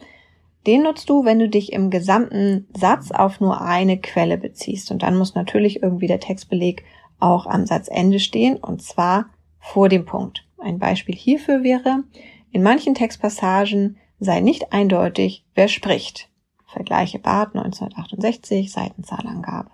[0.66, 4.90] Den nutzt du, wenn du dich im gesamten Satz auf nur eine Quelle beziehst.
[4.90, 6.84] Und dann muss natürlich irgendwie der Textbeleg
[7.20, 9.30] auch am Satzende stehen, und zwar
[9.72, 10.46] vor dem Punkt.
[10.57, 12.04] Ein Beispiel hierfür wäre,
[12.50, 16.31] in manchen Textpassagen sei nicht eindeutig, wer spricht.
[16.66, 19.70] Vergleiche Barth 1968, Seitenzahlangabe.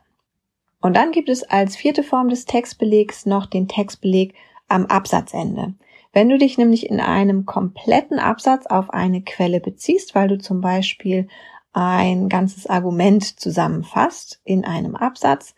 [0.81, 4.35] Und dann gibt es als vierte Form des Textbelegs noch den Textbeleg
[4.69, 5.75] am Absatzende.
[6.13, 10.61] Wenn du dich nämlich in einem kompletten Absatz auf eine Quelle beziehst, weil du zum
[10.61, 11.29] Beispiel
[11.73, 15.55] ein ganzes Argument zusammenfasst in einem Absatz,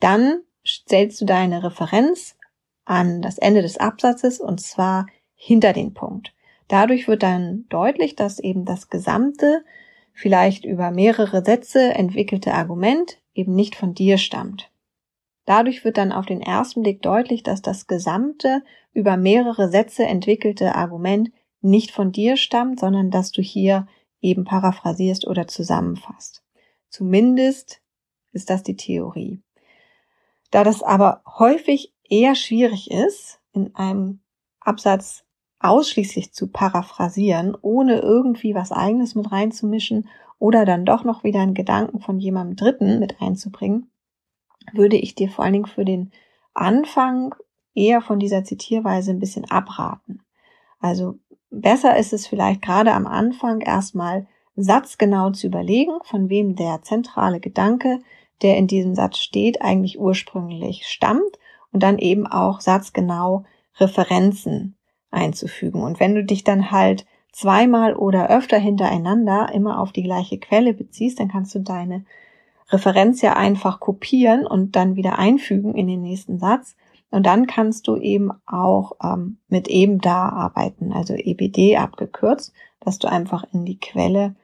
[0.00, 2.35] dann stellst du deine Referenz
[2.86, 6.32] an das Ende des Absatzes und zwar hinter den Punkt.
[6.68, 9.64] Dadurch wird dann deutlich, dass eben das gesamte,
[10.12, 14.70] vielleicht über mehrere Sätze entwickelte Argument eben nicht von dir stammt.
[15.44, 20.74] Dadurch wird dann auf den ersten Blick deutlich, dass das gesamte über mehrere Sätze entwickelte
[20.74, 23.86] Argument nicht von dir stammt, sondern dass du hier
[24.20, 26.42] eben paraphrasierst oder zusammenfasst.
[26.88, 27.80] Zumindest
[28.32, 29.40] ist das die Theorie.
[30.50, 34.20] Da das aber häufig eher schwierig ist, in einem
[34.60, 35.24] Absatz
[35.60, 41.54] ausschließlich zu paraphrasieren, ohne irgendwie was eigenes mit reinzumischen oder dann doch noch wieder einen
[41.54, 43.90] Gedanken von jemandem Dritten mit einzubringen,
[44.72, 46.12] würde ich dir vor allen Dingen für den
[46.52, 47.34] Anfang
[47.74, 50.22] eher von dieser Zitierweise ein bisschen abraten.
[50.78, 51.18] Also
[51.50, 57.40] besser ist es vielleicht gerade am Anfang erstmal satzgenau zu überlegen, von wem der zentrale
[57.40, 58.00] Gedanke,
[58.42, 61.38] der in diesem Satz steht, eigentlich ursprünglich stammt
[61.76, 63.44] und dann eben auch satzgenau
[63.78, 64.76] Referenzen
[65.10, 65.82] einzufügen.
[65.82, 70.72] Und wenn du dich dann halt zweimal oder öfter hintereinander immer auf die gleiche Quelle
[70.72, 72.06] beziehst, dann kannst du deine
[72.70, 76.76] Referenz ja einfach kopieren und dann wieder einfügen in den nächsten Satz.
[77.10, 82.98] Und dann kannst du eben auch ähm, mit eben da arbeiten, also EBD abgekürzt, dass
[82.98, 84.34] du einfach in die Quelle,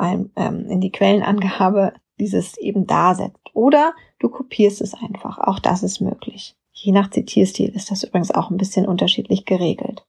[0.00, 3.36] ähm, in die Quellenangabe dieses eben da setzt.
[3.52, 5.36] Oder du kopierst es einfach.
[5.36, 6.56] Auch das ist möglich.
[6.80, 10.06] Je nach Zitierstil ist das übrigens auch ein bisschen unterschiedlich geregelt.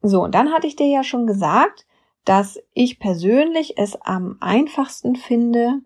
[0.00, 1.86] So, und dann hatte ich dir ja schon gesagt,
[2.24, 5.80] dass ich persönlich es am einfachsten finde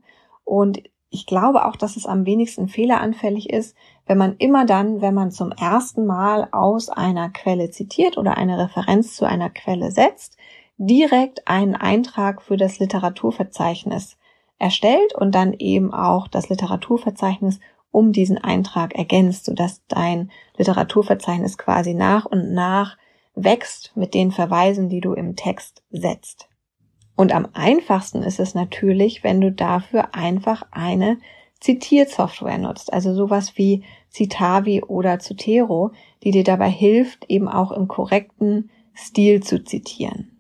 [0.45, 5.15] und ich glaube auch, dass es am wenigsten fehleranfällig ist, wenn man immer dann, wenn
[5.15, 10.37] man zum ersten Mal aus einer Quelle zitiert oder eine Referenz zu einer Quelle setzt,
[10.77, 14.17] direkt einen Eintrag für das Literaturverzeichnis
[14.59, 17.61] erstellt und dann eben auch das Literaturverzeichnis
[17.93, 22.97] um diesen Eintrag ergänzt, sodass dein Literaturverzeichnis quasi nach und nach
[23.35, 26.49] wächst mit den Verweisen, die du im Text setzt.
[27.15, 31.19] Und am einfachsten ist es natürlich, wenn du dafür einfach eine
[31.61, 37.87] Zitiersoftware nutzt, also sowas wie Citavi oder Zotero, die dir dabei hilft, eben auch im
[37.87, 40.33] korrekten Stil zu zitieren.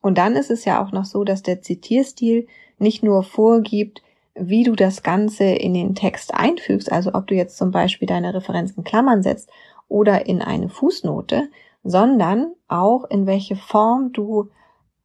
[0.00, 2.46] Und dann ist es ja auch noch so, dass der Zitierstil
[2.78, 4.02] nicht nur vorgibt,
[4.40, 8.34] wie du das Ganze in den Text einfügst, also ob du jetzt zum Beispiel deine
[8.34, 9.50] Referenz in Klammern setzt
[9.88, 11.48] oder in eine Fußnote,
[11.82, 14.50] sondern auch in welche Form du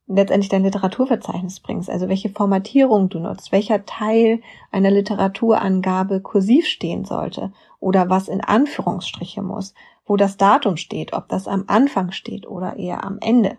[0.08, 4.41] letztendlich dein Literaturverzeichnis bringst, also welche Formatierung du nutzt, welcher Teil
[4.72, 9.74] einer Literaturangabe kursiv stehen sollte oder was in Anführungsstriche muss,
[10.06, 13.58] wo das Datum steht, ob das am Anfang steht oder eher am Ende.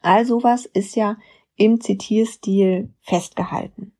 [0.00, 1.16] All sowas ist ja
[1.56, 3.92] im Zitierstil festgehalten.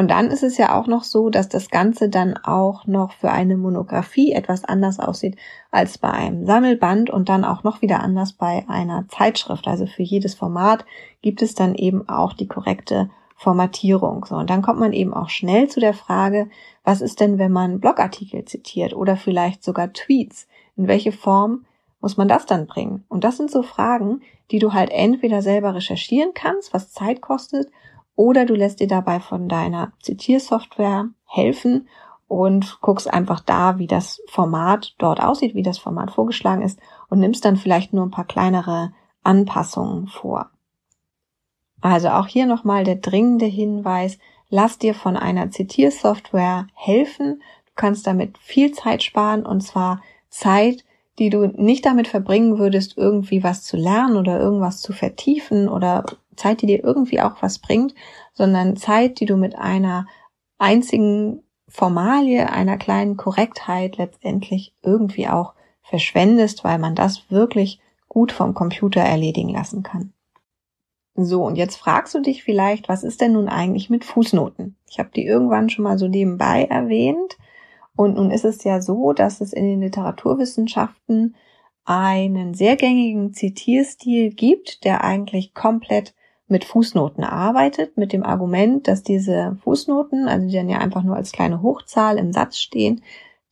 [0.00, 3.30] Und dann ist es ja auch noch so, dass das Ganze dann auch noch für
[3.30, 5.36] eine Monographie etwas anders aussieht
[5.70, 9.68] als bei einem Sammelband und dann auch noch wieder anders bei einer Zeitschrift.
[9.68, 10.86] Also für jedes Format
[11.20, 14.24] gibt es dann eben auch die korrekte Formatierung.
[14.24, 16.48] So, und dann kommt man eben auch schnell zu der Frage,
[16.82, 20.48] was ist denn, wenn man Blogartikel zitiert oder vielleicht sogar Tweets?
[20.78, 21.66] In welche Form
[22.00, 23.04] muss man das dann bringen?
[23.10, 27.68] Und das sind so Fragen, die du halt entweder selber recherchieren kannst, was Zeit kostet,
[28.20, 31.88] oder du lässt dir dabei von deiner Zitiersoftware helfen
[32.28, 36.78] und guckst einfach da, wie das Format dort aussieht, wie das Format vorgeschlagen ist
[37.08, 40.50] und nimmst dann vielleicht nur ein paar kleinere Anpassungen vor.
[41.80, 44.18] Also auch hier nochmal der dringende Hinweis,
[44.50, 47.40] lass dir von einer Zitiersoftware helfen.
[47.64, 50.84] Du kannst damit viel Zeit sparen und zwar Zeit,
[51.18, 56.04] die du nicht damit verbringen würdest, irgendwie was zu lernen oder irgendwas zu vertiefen oder
[56.36, 57.94] Zeit, die dir irgendwie auch was bringt,
[58.32, 60.06] sondern Zeit, die du mit einer
[60.58, 68.54] einzigen Formalie, einer kleinen Korrektheit letztendlich irgendwie auch verschwendest, weil man das wirklich gut vom
[68.54, 70.12] Computer erledigen lassen kann.
[71.14, 74.76] So, und jetzt fragst du dich vielleicht, was ist denn nun eigentlich mit Fußnoten?
[74.88, 77.36] Ich habe die irgendwann schon mal so nebenbei erwähnt.
[77.96, 81.36] Und nun ist es ja so, dass es in den Literaturwissenschaften
[81.84, 86.14] einen sehr gängigen Zitierstil gibt, der eigentlich komplett
[86.50, 91.16] mit Fußnoten arbeitet, mit dem Argument, dass diese Fußnoten, also die dann ja einfach nur
[91.16, 93.02] als kleine Hochzahl im Satz stehen,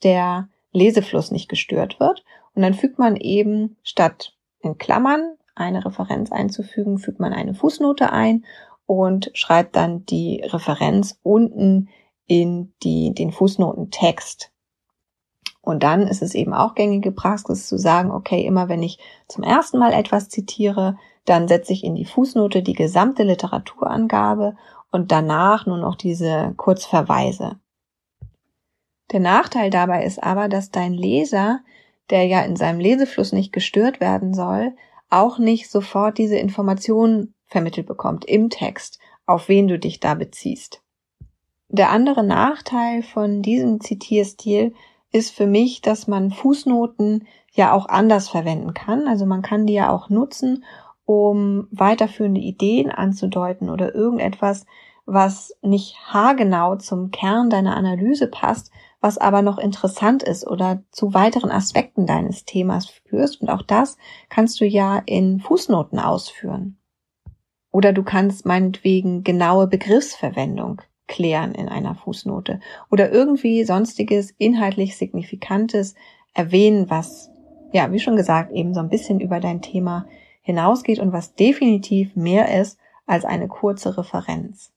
[0.02, 2.24] der Lesefluss nicht gestört wird.
[2.54, 8.12] Und dann fügt man eben statt in Klammern eine Referenz einzufügen, fügt man eine Fußnote
[8.12, 8.44] ein
[8.86, 11.88] und schreibt dann die Referenz unten
[12.26, 14.50] in die, den Fußnotentext.
[15.60, 19.44] Und dann ist es eben auch gängige Praxis zu sagen, okay, immer wenn ich zum
[19.44, 20.96] ersten Mal etwas zitiere,
[21.28, 24.56] dann setze ich in die Fußnote die gesamte Literaturangabe
[24.90, 27.58] und danach nur noch diese Kurzverweise.
[29.12, 31.60] Der Nachteil dabei ist aber, dass dein Leser,
[32.10, 34.74] der ja in seinem Lesefluss nicht gestört werden soll,
[35.10, 40.82] auch nicht sofort diese Informationen vermittelt bekommt im Text, auf wen du dich da beziehst.
[41.68, 44.74] Der andere Nachteil von diesem Zitierstil
[45.12, 49.08] ist für mich, dass man Fußnoten ja auch anders verwenden kann.
[49.08, 50.64] Also man kann die ja auch nutzen,
[51.08, 54.66] um weiterführende Ideen anzudeuten oder irgendetwas,
[55.06, 61.14] was nicht haargenau zum Kern deiner Analyse passt, was aber noch interessant ist oder zu
[61.14, 63.40] weiteren Aspekten deines Themas führst.
[63.40, 63.96] Und auch das
[64.28, 66.76] kannst du ja in Fußnoten ausführen.
[67.70, 75.94] Oder du kannst meinetwegen genaue Begriffsverwendung klären in einer Fußnote oder irgendwie sonstiges inhaltlich Signifikantes
[76.34, 77.30] erwähnen, was,
[77.72, 80.04] ja, wie schon gesagt, eben so ein bisschen über dein Thema
[80.48, 84.72] hinausgeht und was definitiv mehr ist als eine kurze Referenz.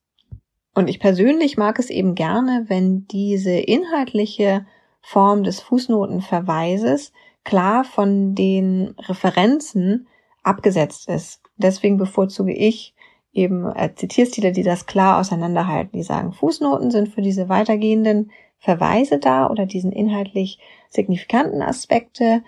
[0.76, 4.66] Und ich persönlich mag es eben gerne, wenn diese inhaltliche
[5.02, 7.14] Form des Fußnotenverweises
[7.46, 10.08] klar von den Referenzen
[10.44, 11.42] abgesetzt ist.
[11.56, 12.94] Deswegen bevorzuge ich
[13.32, 15.98] eben äh, Zitierstile, die das klar auseinanderhalten.
[15.98, 22.44] Die sagen, Fußnoten sind für diese weitergehenden Verweise da oder diesen inhaltlich signifikanten Aspekte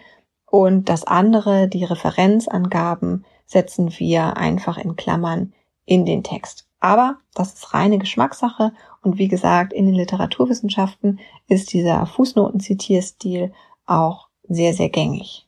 [0.53, 5.51] und das andere, die Referenzangaben, setzen wir einfach in Klammern
[5.87, 6.67] in den Text.
[6.79, 13.51] Aber das ist reine Geschmackssache und wie gesagt, in den Literaturwissenschaften ist dieser Fußnotenzitierstil
[13.87, 15.47] auch sehr, sehr gängig.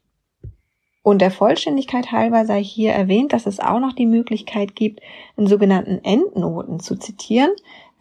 [1.03, 5.01] Und der Vollständigkeit halber sei hier erwähnt, dass es auch noch die Möglichkeit gibt,
[5.37, 7.51] in sogenannten Endnoten zu zitieren.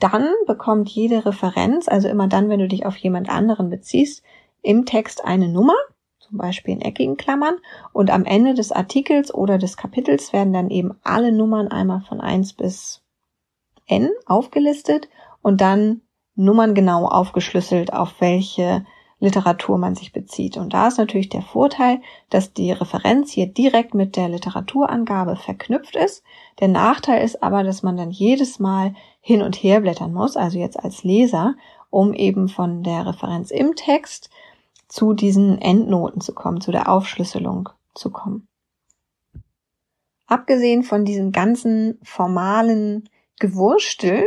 [0.01, 4.23] Dann bekommt jede Referenz, also immer dann, wenn du dich auf jemand anderen beziehst,
[4.63, 5.75] im Text eine Nummer,
[6.29, 7.57] zum Beispiel in eckigen Klammern.
[7.93, 12.21] Und am Ende des Artikels oder des Kapitels werden dann eben alle Nummern einmal von
[12.21, 13.03] eins bis
[13.87, 15.09] n aufgelistet
[15.43, 16.01] und dann
[16.37, 18.85] Nummern genau aufgeschlüsselt, auf welche
[19.21, 20.57] Literatur man sich bezieht.
[20.57, 25.97] Und da ist natürlich der Vorteil, dass die Referenz hier direkt mit der Literaturangabe verknüpft
[25.97, 26.25] ist.
[26.61, 30.59] Der Nachteil ist aber, dass man dann jedes Mal hin und her blättern muss, also
[30.59, 31.55] jetzt als Leser,
[31.91, 34.29] um eben von der Referenz im Text
[34.95, 38.47] zu diesen Endnoten zu kommen, zu der Aufschlüsselung zu kommen.
[40.29, 43.09] Abgesehen von diesen ganzen formalen
[43.41, 44.23] Gewurstel,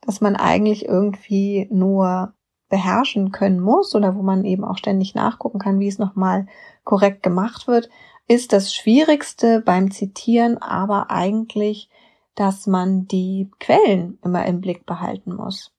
[0.00, 2.34] dass man eigentlich irgendwie nur
[2.68, 6.46] beherrschen können muss oder wo man eben auch ständig nachgucken kann, wie es nochmal
[6.84, 7.90] korrekt gemacht wird,
[8.28, 11.90] ist das Schwierigste beim Zitieren aber eigentlich,
[12.36, 15.72] dass man die Quellen immer im Blick behalten muss.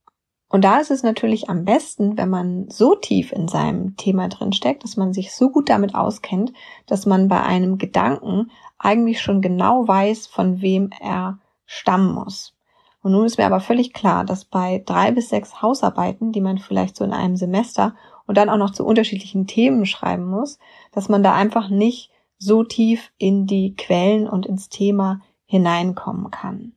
[0.53, 4.53] Und da ist es natürlich am besten, wenn man so tief in seinem Thema drin
[4.53, 6.53] steckt, dass man sich so gut damit auskennt,
[6.85, 12.55] dass man bei einem Gedanken eigentlich schon genau weiß, von wem er stammen muss.
[13.01, 16.59] Und nun ist mir aber völlig klar, dass bei drei bis sechs Hausarbeiten, die man
[16.59, 17.95] vielleicht so in einem Semester
[18.27, 20.59] und dann auch noch zu unterschiedlichen Themen schreiben muss,
[20.91, 26.73] dass man da einfach nicht so tief in die Quellen und ins Thema hineinkommen kann.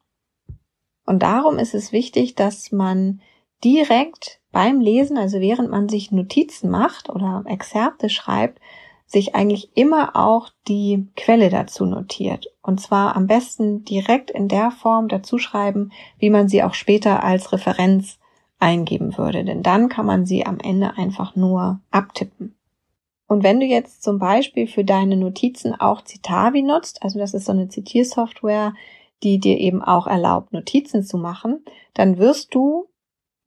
[1.05, 3.21] Und darum ist es wichtig, dass man
[3.65, 8.61] direkt beim Lesen, also während man sich Notizen macht oder Exzerpte schreibt,
[9.07, 12.47] sich eigentlich immer auch die Quelle dazu notiert.
[12.63, 17.23] Und zwar am besten direkt in der Form dazu schreiben, wie man sie auch später
[17.23, 18.19] als Referenz
[18.59, 19.45] eingeben würde.
[19.45, 22.57] Denn dann kann man sie am Ende einfach nur abtippen.
[23.29, 27.47] Und wenn du jetzt zum Beispiel für deine Notizen auch Citavi nutzt, also das ist
[27.47, 28.75] so eine Zitiersoftware,
[29.23, 31.65] die dir eben auch erlaubt, Notizen zu machen,
[31.95, 32.89] dann wirst du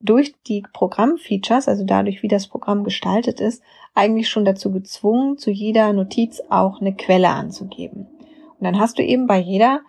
[0.00, 3.62] durch die Programmfeatures, also dadurch, wie das Programm gestaltet ist,
[3.94, 8.06] eigentlich schon dazu gezwungen, zu jeder Notiz auch eine Quelle anzugeben.
[8.58, 9.80] Und dann hast du eben bei jeder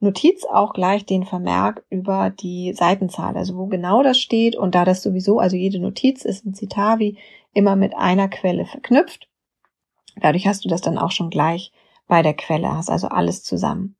[0.00, 4.56] Notiz auch gleich den Vermerk über die Seitenzahl, also wo genau das steht.
[4.56, 7.18] Und da das sowieso, also jede Notiz ist in Citavi
[7.52, 9.28] immer mit einer Quelle verknüpft.
[10.16, 11.70] Dadurch hast du das dann auch schon gleich
[12.08, 13.96] bei der Quelle, hast also alles zusammen.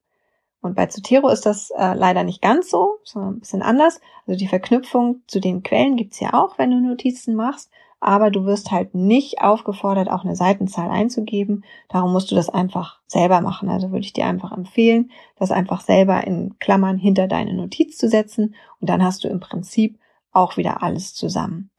[0.63, 4.01] Und bei Zotero ist das äh, leider nicht ganz so, sondern ein bisschen anders.
[4.27, 7.71] Also die Verknüpfung zu den Quellen gibt's ja auch, wenn du Notizen machst,
[8.01, 11.65] aber du wirst halt nicht aufgefordert, auch eine Seitenzahl einzugeben.
[11.89, 13.69] Darum musst du das einfach selber machen.
[13.69, 18.09] Also würde ich dir einfach empfehlen, das einfach selber in Klammern hinter deine Notiz zu
[18.09, 19.99] setzen und dann hast du im Prinzip
[20.33, 21.71] auch wieder alles zusammen.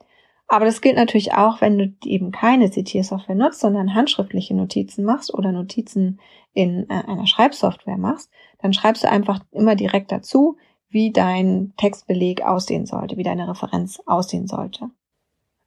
[0.48, 5.34] Aber das gilt natürlich auch, wenn du eben keine Zitiersoftware nutzt, sondern handschriftliche Notizen machst
[5.34, 6.20] oder Notizen
[6.54, 8.30] in äh, einer Schreibsoftware machst,
[8.62, 10.58] dann schreibst du einfach immer direkt dazu,
[10.90, 14.90] wie dein Textbeleg aussehen sollte, wie deine Referenz aussehen sollte.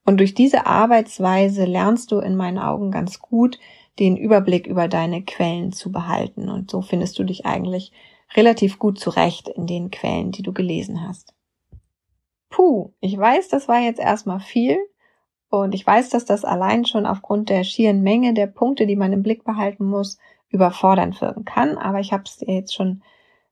[0.04, 3.58] Und durch diese Arbeitsweise lernst du in meinen Augen ganz gut,
[3.98, 6.50] den Überblick über deine Quellen zu behalten.
[6.50, 7.92] Und so findest du dich eigentlich
[8.34, 11.34] relativ gut zurecht in den Quellen, die du gelesen hast.
[12.50, 14.78] Puh, ich weiß, das war jetzt erstmal viel.
[15.48, 19.12] Und ich weiß, dass das allein schon aufgrund der schieren Menge der Punkte, die man
[19.12, 20.18] im Blick behalten muss,
[20.54, 21.76] überfordernd wirken kann.
[21.76, 23.02] Aber ich habe es dir jetzt schon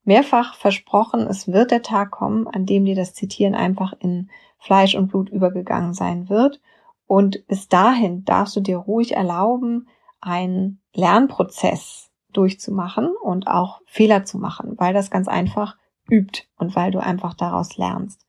[0.05, 4.95] mehrfach versprochen, es wird der Tag kommen, an dem dir das Zitieren einfach in Fleisch
[4.95, 6.61] und Blut übergegangen sein wird.
[7.07, 9.89] Und bis dahin darfst du dir ruhig erlauben,
[10.21, 15.77] einen Lernprozess durchzumachen und auch Fehler zu machen, weil das ganz einfach
[16.09, 18.27] übt und weil du einfach daraus lernst.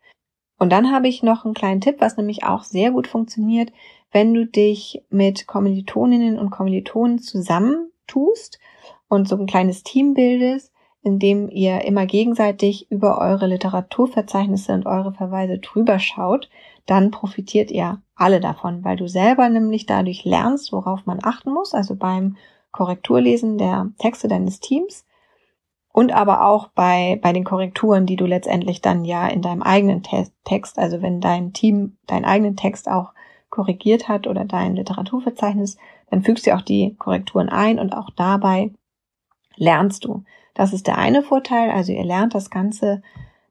[0.57, 3.71] Und dann habe ich noch einen kleinen Tipp, was nämlich auch sehr gut funktioniert,
[4.11, 7.19] wenn du dich mit Kommilitoninnen und Kommilitonen
[8.07, 8.59] zusammentust
[9.07, 14.85] und so ein kleines Team bildest, in dem ihr immer gegenseitig über eure Literaturverzeichnisse und
[14.85, 16.49] eure Verweise drüber schaut,
[16.85, 21.73] dann profitiert ihr alle davon, weil du selber nämlich dadurch lernst, worauf man achten muss,
[21.73, 22.37] also beim
[22.71, 25.05] Korrekturlesen der Texte deines Teams
[25.91, 30.01] und aber auch bei, bei den Korrekturen, die du letztendlich dann ja in deinem eigenen
[30.03, 33.13] Te Text, also wenn dein Team deinen eigenen Text auch
[33.49, 35.77] korrigiert hat oder dein Literaturverzeichnis,
[36.13, 38.69] dann fügst du auch die Korrekturen ein und auch dabei
[39.55, 40.23] lernst du.
[40.53, 43.01] Das ist der eine Vorteil, also ihr lernt das Ganze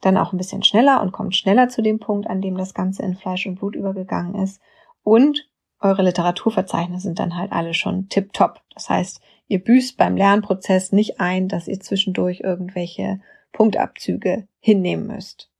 [0.00, 3.02] dann auch ein bisschen schneller und kommt schneller zu dem Punkt, an dem das Ganze
[3.02, 4.60] in Fleisch und Blut übergegangen ist.
[5.02, 5.50] Und
[5.80, 8.60] eure Literaturverzeichnisse sind dann halt alle schon tipptopp.
[8.74, 13.18] Das heißt, ihr büßt beim Lernprozess nicht ein, dass ihr zwischendurch irgendwelche
[13.50, 15.50] Punktabzüge hinnehmen müsst.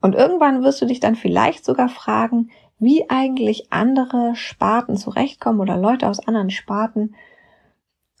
[0.00, 5.76] Und irgendwann wirst du dich dann vielleicht sogar fragen, wie eigentlich andere Sparten zurechtkommen oder
[5.76, 7.14] Leute aus anderen Sparten,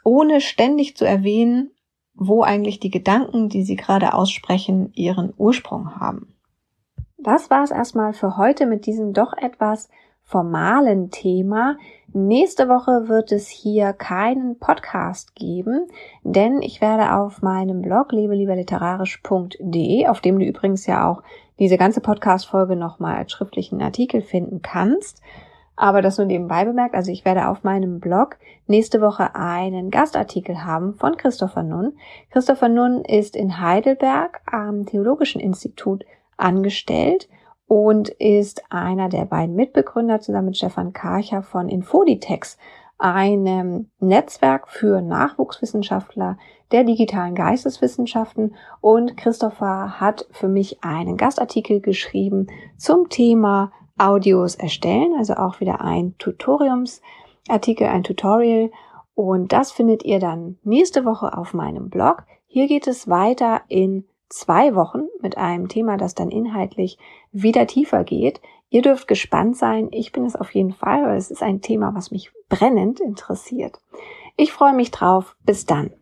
[0.04, 1.70] ohne ständig zu erwähnen,
[2.14, 6.34] wo eigentlich die Gedanken, die sie gerade aussprechen, ihren Ursprung haben.
[7.18, 9.88] Das war es erstmal für heute mit diesem doch etwas
[10.22, 11.76] formalen Thema.
[12.14, 15.88] Nächste Woche wird es hier keinen Podcast geben,
[16.22, 21.22] denn ich werde auf meinem Blog lebelieberliterarisch.de, auf dem du übrigens ja auch
[21.58, 25.20] diese ganze Podcast-Folge nochmal als schriftlichen Artikel finden kannst,
[25.76, 30.64] aber das nur nebenbei bemerkt, also ich werde auf meinem Blog nächste Woche einen Gastartikel
[30.64, 31.92] haben von Christopher Nunn.
[32.30, 36.06] Christopher Nunn ist in Heidelberg am Theologischen Institut
[36.38, 37.28] angestellt
[37.68, 42.58] und ist einer der beiden Mitbegründer zusammen mit Stefan Karcher von Infoditex,
[42.96, 46.38] einem Netzwerk für Nachwuchswissenschaftler
[46.72, 48.56] der digitalen Geisteswissenschaften.
[48.80, 55.80] Und Christopher hat für mich einen Gastartikel geschrieben zum Thema Audios erstellen, also auch wieder
[55.82, 58.70] ein Tutoriumsartikel, ein Tutorial.
[59.14, 62.24] Und das findet ihr dann nächste Woche auf meinem Blog.
[62.46, 66.98] Hier geht es weiter in zwei Wochen mit einem Thema, das dann inhaltlich
[67.32, 68.40] wieder tiefer geht.
[68.70, 69.88] Ihr dürft gespannt sein.
[69.92, 73.78] Ich bin es auf jeden Fall, weil es ist ein Thema, was mich brennend interessiert.
[74.36, 75.36] Ich freue mich drauf.
[75.44, 75.92] Bis dann.